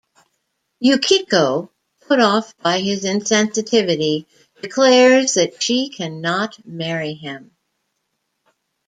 Yukiko, 0.79 1.69
put 2.07 2.19
off 2.19 2.57
by 2.57 2.79
his 2.79 3.03
insensitivity, 3.03 4.25
declares 4.59 5.35
that 5.35 5.61
she 5.61 5.89
cannot 5.89 6.57
marry 6.65 7.13
him. 7.13 7.55